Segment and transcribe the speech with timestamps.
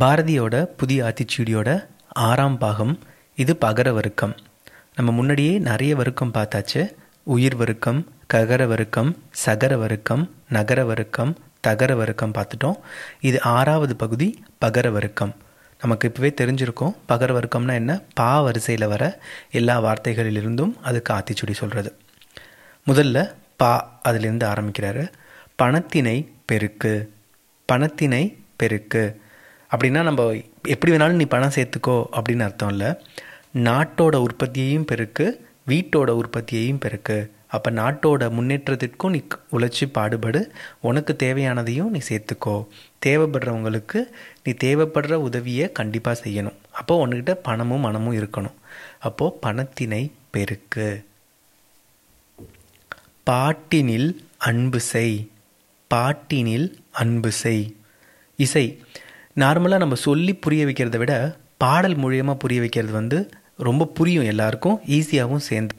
[0.00, 2.98] பாரதியோட புதிய ஆத்திச்சூடியோட ஆறாம் பாகம்
[3.36, 4.36] இது பகர வருக்கம்.
[4.94, 6.94] நம்ம முன்னாடியே நிறைய வருக்கம் பார்த்தாச்சு.
[7.22, 12.76] உயிர் வருக்கம் ககர வருக்கம் சகர வருக்கம் நகர வருக்கம் தகர வருக்கம் பார்த்துட்டோம்.
[13.20, 15.34] இது ஆறாவது பகுதி பகர வருக்கம்.
[15.80, 18.00] நமக்கு இப்போவே தெரிஞ்சிருக்கும் பகர வருக்கம்னா என்ன?
[18.14, 19.20] பா வரிசையில் வர
[19.50, 21.96] எல்லா வார்த்தைகளிலிருந்தும் அதுக்கு ஆத்திச்சுடி சொல்கிறது
[22.86, 25.12] முதல்ல பா அதிலிருந்து ஆரம்பிக்கிறாரு.
[25.62, 27.12] பணத்தினை பெருக்கு.
[27.72, 29.21] பணத்தினை பெருக்கு.
[29.76, 30.34] அப்படின்னா நம்ம
[30.68, 32.94] எப்படி வேணாலும் நீ பணம் சேர்த்துக்கோ அப்படின்னு அர்த்தம் இல்லை
[33.54, 37.32] நாட்டோட உற்பத்தியையும் பெருக்கு வீட்டோட உற்பத்தியையும் பெருக்கு.
[37.46, 39.22] அப்போ நாட்டோட முன்னேற்றத்திற்கும் நீ
[39.52, 40.52] உழைச்சி பாடுபடு.
[40.80, 42.66] உனக்கு தேவையானதையும் நீ சேர்த்துக்கோ.
[43.06, 44.00] தேவைப்படுறவங்களுக்கு
[44.44, 46.56] நீ தேவைப்படுற உதவியை கண்டிப்பாக செய்யணும்.
[46.72, 48.54] அப்போ உன்கிட்ட பணமும் மனமும் இருக்கணும்.
[48.98, 51.04] அப்போது பணத்தினை பெருக்கு.
[53.30, 55.30] பாட்டினில் அன்பு செய்.
[55.94, 57.76] பாட்டினில் அன்பு செய்.
[58.36, 58.82] இசை.
[59.36, 61.12] நார்மலாக நம்ம சொல்லி புரிய வைக்கிறத விட
[61.56, 63.18] பாடல் மூலியமாக புரிய வைக்கிறது வந்து
[63.56, 65.74] ரொம்ப புரியும் எல்லாருக்கும் ஈஸியாகவும் சேர்ந்து.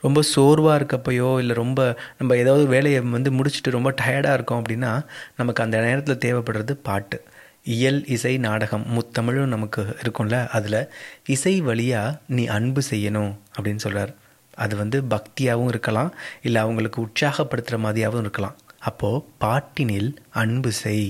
[0.00, 5.04] ரொம்ப சோர்வாக இருக்கப்பையோ இல்லை ரொம்ப நம்ம ஏதாவது வேலையை வந்து முடிச்சுட்டு ரொம்ப டயர்டாக இருக்கோம் அப்படின்னா
[5.36, 7.18] நமக்கு அந்த நேரத்தில் தேவைப்படுறது பாட்டு.
[7.62, 10.80] இயல் இசை நாடகம் முத்தமிழும் நமக்கு இருக்கும்ல அதில்
[11.26, 14.12] இசை வழியாக நீ அன்பு செய்யணும் அப்படின்னு சொல்கிறார்
[14.54, 18.56] அது வந்து பக்தியாகவும் இருக்கலாம் இல்லை அவங்களுக்கு உற்சாகப்படுத்துகிற மாதிரியாகவும் இருக்கலாம்.
[18.78, 21.08] அப்போது பாட்டினில் அன்பு செய்.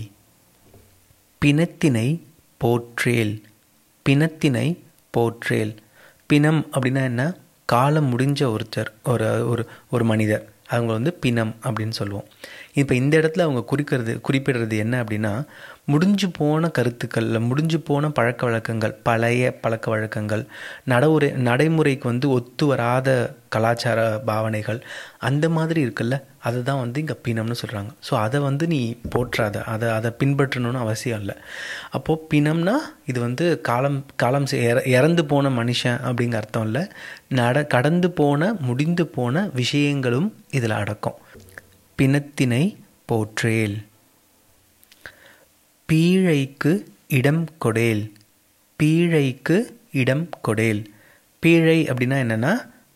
[1.45, 2.21] பிணத்தினை
[2.57, 3.43] போற்றேல்.
[4.09, 4.79] பிணத்தினை
[5.11, 5.75] போற்றேல்.
[6.27, 7.37] பிணம் அப்படின்னா என்ன?
[7.65, 10.49] காலம் முடிஞ்ச ஒருத்தர் ஒரு ஒரு ஒரு மனிதர்.
[10.67, 12.25] அவங்க வந்து பிணம் அப்படின்னு சொல்லுவோம்.
[12.73, 15.45] இப்போ இந்த இடத்துல அவங்க குறிக்கிறது குறிப்பிடுறது என்ன அப்படின்னா
[15.93, 20.43] முடிஞ்சு போன கருத்துக்கள் முடிஞ்சு போன பழக்க வழக்கங்கள் பழைய பழக்க வழக்கங்கள்
[20.93, 23.09] நடைமுறை நடைமுறைக்கு வந்து ஒத்து வராத
[23.55, 24.01] கலாச்சார
[24.31, 24.81] பாவனைகள்
[25.29, 26.17] அந்த மாதிரி இருக்குல்ல?
[26.47, 28.81] அதை தான் வந்து இங்கே பிணம்னு சொல்கிறாங்க ஸோ அதை வந்து நீ
[29.15, 29.57] போற்றாத.
[29.65, 31.37] அதை அதை பின்பற்றணும்னு அவசியம் இல்லை.
[31.91, 34.49] அப்போது பிணம்னா இது வந்து காலம் காலம்
[34.97, 36.85] இறந்து போன மனுஷன் அப்படிங்கிற அர்த்தம் இல்லை.
[37.41, 41.19] நட கடந்து போன முடிந்து போன விஷயங்களும் இதில் அடக்கம்.
[41.99, 42.65] பிணத்தினை
[43.07, 43.79] போற்றேல்.
[45.93, 48.13] பீழைக்கு இடம் கொடேல்.
[48.83, 49.57] பீழைக்கு
[49.93, 50.85] இடம் கொடேல்.
[51.39, 52.53] பீழை அப்படின்னா என்னென்னா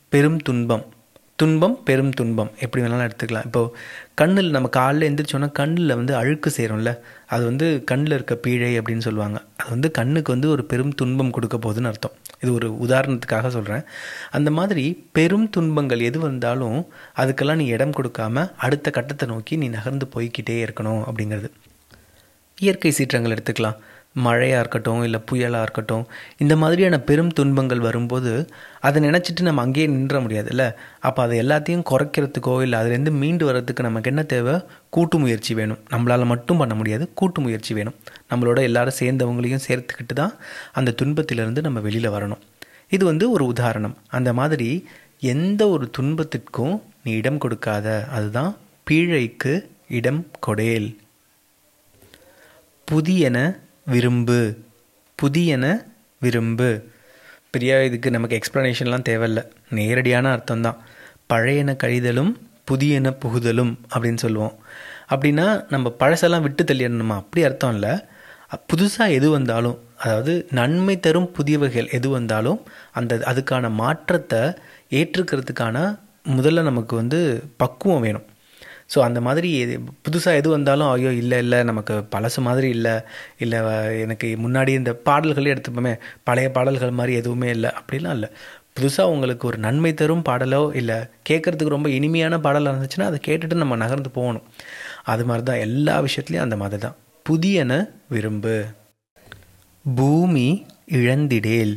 [0.08, 0.84] பெரும் துன்பம்.
[1.36, 2.50] துன்பம் பெரும் துன்பம்.
[2.60, 3.44] எப்படி வேணாலும் எடுத்துக்கலாம்.
[3.44, 3.76] இப்போது
[4.14, 6.98] கண்ணில் நம்ம காலில் எழுந்திரிச்சோன்னா கண்ணில் வந்து அழுக்கு சேரும்ல.
[7.26, 9.40] அது வந்து கண்ணில் இருக்க பீழை அப்படின்னு சொல்லுவாங்க.
[9.56, 12.12] அது வந்து கண்ணுக்கு வந்து ஒரு பெரும் துன்பம் கொடுக்க போகுதுன்னு அர்த்தம்.
[12.40, 13.82] இது ஒரு உதாரணத்துக்காக சொல்கிறேன்
[14.30, 16.86] அந்த மாதிரி பெரும் துன்பங்கள் எது வந்தாலும்
[17.16, 21.50] அதுக்கெல்லாம் நீ இடம் கொடுக்காம அடுத்த கட்டத்தை நோக்கி நீ நகர்ந்து போய்கிட்டே இருக்கணும் அப்படிங்கிறது.
[22.62, 23.78] இயற்கை சீற்றங்கள் எடுத்துக்கலாம்.
[24.14, 26.02] மழையாக இருக்கட்டும் இல்லை புயலாக இருக்கட்டும்
[26.38, 28.32] இந்த மாதிரியான பெரும் துன்பங்கள் வரும்போது
[28.80, 30.74] அதை நினச்சிட்டு நம்ம அங்கேயே நின்ற முடியாதுல்ல.
[30.98, 34.54] அப்போ அதை எல்லாத்தையும் குறைக்கிறதுக்கோ இல்லை அதுலேருந்து மீண்டு வர்றதுக்கு நமக்கு என்ன தேவை?
[34.90, 35.78] கூட்டு முயற்சி வேணும்.
[35.90, 37.14] நம்மளால் மட்டும் பண்ண முடியாது.
[37.14, 37.94] கூட்டு முயற்சி வேணும்.
[38.30, 40.34] நம்மளோட எல்லாரும் சேர்ந்தவங்களையும் சேர்த்துக்கிட்டு தான்
[40.72, 42.42] அந்த துன்பத்திலிருந்து நம்ம வெளியில் வரணும்.
[42.88, 43.96] இது வந்து ஒரு உதாரணம்.
[44.08, 44.70] அந்த மாதிரி
[45.20, 48.06] எந்த ஒரு துன்பத்திற்கும் நீ இடம் கொடுக்காத.
[48.10, 48.56] அதுதான்
[48.90, 49.54] பீழைக்கு
[49.88, 50.90] இடம் கொடேல்.
[52.92, 53.38] புதியன
[53.86, 54.40] விரும்பு.
[55.18, 55.84] புதியன
[56.20, 56.70] விரும்பு.
[57.50, 59.40] பெரிய இதுக்கு நமக்கு எக்ஸ்ப்ளனேஷன்லாம் தேவையில்ல.
[59.70, 60.78] நேரடியான அர்த்தம் தான்
[61.26, 62.32] பழையன கழிதலும்
[62.70, 64.54] புதியன புகுதலும் அப்படின்னு சொல்லுவோம்.
[65.08, 67.16] அப்படின்னா நம்ம பழசெல்லாம் விட்டு தள்ளிடணுமா?
[67.22, 67.92] அப்படி அர்த்தம் இல்லை.
[68.72, 72.60] புதுசாக எது வந்தாலும் அதாவது நன்மை தரும் புதியவைகள் எது வந்தாலும்
[72.92, 74.40] அந்த அதுக்கான மாற்றத்தை
[74.90, 75.98] ஏற்றுக்கிறதுக்கான
[76.28, 77.20] முதல்ல நமக்கு வந்து
[77.56, 78.26] பக்குவம் வேணும்.
[78.94, 79.50] ஸோ அந்த மாதிரி
[80.06, 82.94] புதுசாக எது வந்தாலும் ஐயோ இல்லை இல்லை நமக்கு பழசு மாதிரி இல்லை
[83.44, 83.60] இல்லை
[84.04, 85.94] எனக்கு முன்னாடி இந்த பாடல்களே எடுத்துப்போமே
[86.24, 88.30] பழைய பாடல்கள் மாதிரி எதுவுமே இல்லை அப்படிலாம் இல்லை.
[88.76, 90.98] புதுசாக உங்களுக்கு ஒரு நன்மை தரும் பாடலோ இல்லை
[91.30, 94.46] கேட்குறதுக்கு ரொம்ப இனிமையான பாடலாக இருந்துச்சுன்னா அதை கேட்டுட்டு நம்ம நகர்ந்து போகணும்.
[95.12, 97.72] அது மாதிரி தான் எல்லா விஷயத்துலையும் அந்த மாதிரி தான் புதியன
[98.14, 98.56] விரும்பு.
[99.84, 100.46] பூமி
[101.00, 101.74] இழந்திடேல்.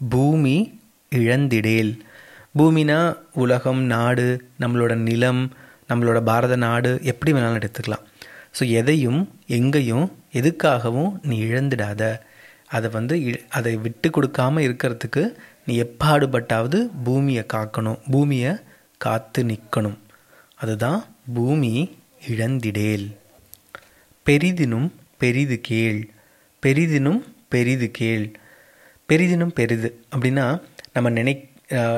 [0.00, 0.56] பூமி
[1.12, 1.92] இழந்திடேல்.
[2.58, 2.98] பூமினா
[3.42, 4.28] உலகம் நாடு
[4.62, 5.42] நம்மளோட நிலம்
[5.88, 8.04] நம்மளோட பாரத நாடு எப்படி வேணாலும் எடுத்துக்கலாம்.
[8.56, 9.20] ஸோ எதையும்
[9.56, 10.06] எங்கேயும்
[10.40, 12.02] எதுக்காகவும் நீ இழந்துடாத.
[12.76, 13.14] அதை வந்து
[13.58, 15.22] அதை விட்டு கொடுக்காமல் இருக்கிறதுக்கு
[15.66, 18.00] நீ எப்பாடுபட்டாவது பூமியை காக்கணும்.
[18.12, 18.52] பூமியை
[19.04, 19.98] காத்து நிற்கணும்
[20.62, 21.00] அதுதான்
[21.34, 21.72] பூமி
[22.30, 23.06] இழந்திடேல்.
[24.26, 24.88] பெரிதினும்
[25.22, 26.00] பெரிது கேள்.
[26.62, 27.20] பெரிதினும்
[27.52, 28.26] பெரிது கேள்.
[29.08, 30.46] பெரிதினும் பெரிது அப்படின்னா
[30.94, 31.34] நம்ம நினை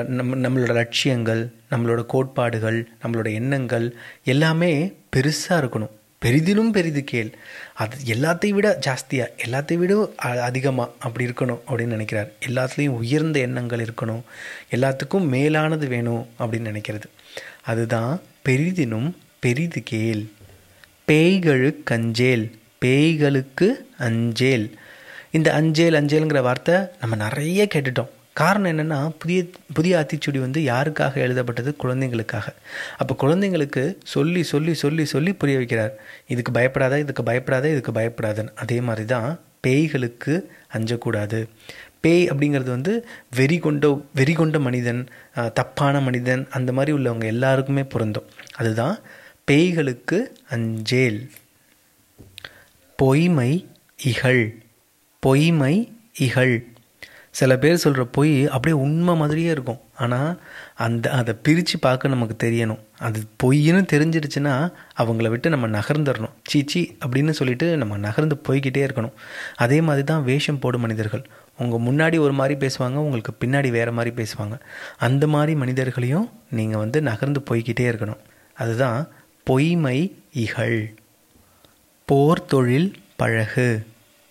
[0.07, 5.89] நம்ம நம்மளோட லட்சியங்கள் நம்மளோட கோட்பாடுகள் நம்மளோட எண்ணங்கள் எல்லாமே பெருசாக இருக்கணும்.
[6.25, 7.37] பெரிதிலும் பெரிது கேள்.
[7.73, 12.31] அது எல்லாத்தையும் விட ஜாஸ்தியாக எல்லாத்தையும் விட அதிகமாக அப்படி இருக்கணும் அப்படின்னு நினைக்கிறார்.
[12.47, 14.21] எல்லாத்துலேயும் உயர்ந்த எண்ணங்கள் இருக்கணும்.
[14.71, 17.07] எல்லாத்துக்கும் மேலானது வேணும் அப்படின்னு நினைக்கிறது.
[17.61, 20.25] அதுதான் பெரிதினும் பெரிது கேள்.
[21.07, 23.67] பேய்களு கஞ்சேல் பேய்களுக்கு
[23.99, 24.71] அஞ்சேல்.
[25.31, 28.11] இந்த அஞ்சேல் அஞ்சேலுங்கிற வார்த்தை நம்ம நிறைய கேட்டுட்டோம்.
[28.33, 31.75] காரணம் என்னென்னா புதிய புதிய ஆத்திச்சுடி வந்து யாருக்காக எழுதப்பட்டது?
[31.83, 32.47] குழந்தைங்களுக்காக.
[32.97, 35.91] அப்போ குழந்தைங்களுக்கு சொல்லி சொல்லி சொல்லி சொல்லி புரிய வைக்கிறார்.
[36.27, 38.55] இதுக்கு பயப்படாத இதுக்கு பயப்படாத இதுக்கு பயப்படாதன்னு.
[38.55, 40.43] அதே மாதிரி தான் பேய்களுக்கு
[40.73, 41.47] அஞ்சக்கூடாது.
[41.99, 42.93] பேய் அப்படிங்கிறது வந்து
[43.35, 45.07] வெறி கொண்ட வெறி கொண்ட மனிதன்
[45.53, 48.29] தப்பான மனிதன் அந்த மாதிரி உள்ளவங்க எல்லாருக்குமே பொருந்தும்.
[48.55, 48.97] அதுதான்
[49.51, 50.19] பேய்களுக்கு
[50.49, 51.29] அஞ்சேல்.
[52.95, 53.67] பொய்மை
[54.03, 54.43] இகழ்.
[55.19, 55.75] பொய்மை
[56.17, 56.55] இகழ்.
[57.31, 59.79] சில பேர் சொல்கிற பொய் அப்படியே உண்மை மாதிரியே இருக்கும்.
[59.95, 60.41] ஆனால்
[60.75, 62.79] அந்த அதை பிரித்து பார்க்க நமக்கு தெரியணும்.
[62.99, 69.13] அது பொய்ன்னு தெரிஞ்சிருச்சுன்னா அவங்கள விட்டு நம்ம நகர்ந்துடணும் சீச்சி அப்படின்னு சொல்லிட்டு நம்ம நகர்ந்து போய்கிட்டே இருக்கணும்.
[69.55, 71.25] அதே மாதிரி தான் வேஷம் போடும் மனிதர்கள்.
[71.57, 74.59] உங்கள் முன்னாடி ஒரு மாதிரி பேசுவாங்க உங்களுக்கு பின்னாடி வேறு மாதிரி பேசுவாங்க.
[74.97, 78.21] அந்த மாதிரி மனிதர்களையும் நீங்கள் வந்து நகர்ந்து போய்கிட்டே இருக்கணும்.
[78.53, 79.07] அதுதான்
[79.43, 80.93] பொய்மை இகழ்.
[82.05, 83.85] போர் தொழில் பழகு.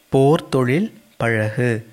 [0.08, 1.88] போர் தொழில் பழகு.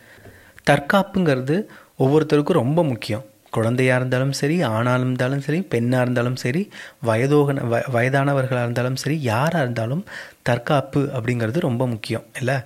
[0.68, 1.56] தற்காப்புங்கிறது
[2.00, 3.26] ஒவ்வொருத்தருக்கும் ரொம்ப முக்கியம்.
[3.54, 6.62] குழந்தையாக இருந்தாலும் சரி ஆணாக இருந்தாலும் சரி பெண்ணாக இருந்தாலும் சரி
[7.06, 10.04] வயதோகன வ வயதானவர்களாக இருந்தாலும் சரி யாராக இருந்தாலும்
[10.44, 12.58] தற்காப்பு அப்படிங்கிறது ரொம்ப முக்கியம் இல்லை?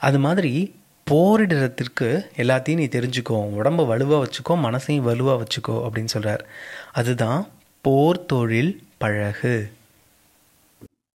[0.00, 0.52] அது மாதிரி
[1.06, 3.38] போரிடத்திற்கு எல்லாத்தையும் நீ தெரிஞ்சுக்கோ.
[3.58, 6.42] உடம்ப வலுவாக வச்சுக்கோ மனசையும் வலுவாக வச்சுக்கோ அப்படின்னு சொல்கிறார்
[6.92, 7.40] அதுதான்
[7.84, 9.54] போர் தொழில் பழகு.